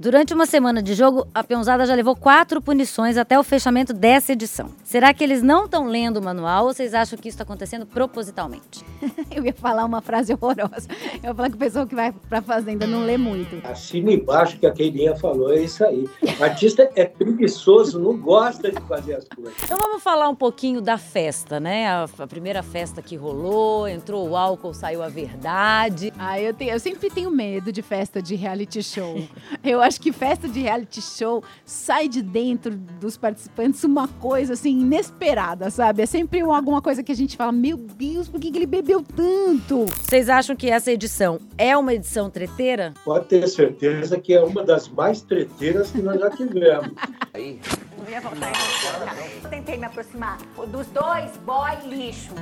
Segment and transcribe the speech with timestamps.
[0.00, 4.32] Durante uma semana de jogo, a peãozada já levou quatro punições até o fechamento dessa
[4.32, 4.70] edição.
[4.84, 7.84] Será que eles não estão lendo o manual ou vocês acham que isso está acontecendo
[7.84, 8.84] propositalmente?
[9.34, 10.88] Eu ia falar uma frase horrorosa.
[11.22, 13.60] Eu ia falar que o pessoal que vai pra fazenda não lê muito.
[13.66, 16.08] Assina embaixo que a Keirinha falou, é isso aí.
[16.38, 19.54] O artista é preguiçoso, não gosta de fazer as coisas.
[19.62, 21.88] Então vamos falar um pouquinho da festa, né?
[21.88, 26.12] A, a primeira festa que rolou, entrou o álcool, saiu a verdade.
[26.18, 29.20] Ah, eu, tenho, eu sempre tenho medo de festa de reality show.
[29.62, 34.80] Eu acho que festa de reality show sai de dentro dos participantes uma coisa assim
[34.80, 36.02] inesperada, sabe?
[36.02, 38.87] É sempre alguma coisa que a gente fala: Meu Deus, por que, que ele bebeu
[38.96, 39.84] tanto?
[39.84, 42.94] Vocês acham que essa edição é uma edição treteira?
[43.04, 46.90] Pode ter certeza que é uma das mais treteiras que nós já tivemos.
[47.34, 47.60] Aí,
[48.06, 49.50] Eu ia voltar voltar.
[49.50, 50.38] Tentei me aproximar
[50.68, 52.32] dos dois boy lixo.